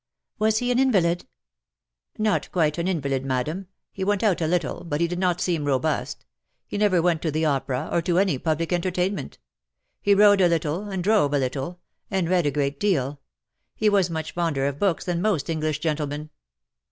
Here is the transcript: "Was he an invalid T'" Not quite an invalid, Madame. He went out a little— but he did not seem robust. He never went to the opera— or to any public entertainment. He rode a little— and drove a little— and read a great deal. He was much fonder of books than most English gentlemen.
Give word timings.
"Was 0.39 0.57
he 0.57 0.71
an 0.71 0.79
invalid 0.79 1.19
T'" 1.19 1.27
Not 2.23 2.51
quite 2.51 2.79
an 2.79 2.87
invalid, 2.87 3.23
Madame. 3.23 3.67
He 3.91 4.03
went 4.03 4.23
out 4.23 4.41
a 4.41 4.47
little— 4.47 4.83
but 4.83 4.99
he 4.99 5.07
did 5.07 5.19
not 5.19 5.39
seem 5.39 5.63
robust. 5.65 6.25
He 6.65 6.75
never 6.79 7.03
went 7.03 7.21
to 7.21 7.29
the 7.29 7.45
opera— 7.45 7.87
or 7.91 8.01
to 8.01 8.17
any 8.17 8.39
public 8.39 8.73
entertainment. 8.73 9.37
He 10.01 10.15
rode 10.15 10.41
a 10.41 10.47
little— 10.47 10.89
and 10.89 11.03
drove 11.03 11.35
a 11.35 11.37
little— 11.37 11.81
and 12.09 12.27
read 12.27 12.47
a 12.47 12.49
great 12.51 12.79
deal. 12.79 13.21
He 13.75 13.89
was 13.89 14.09
much 14.09 14.31
fonder 14.33 14.65
of 14.65 14.79
books 14.79 15.05
than 15.05 15.21
most 15.21 15.51
English 15.51 15.77
gentlemen. 15.77 16.31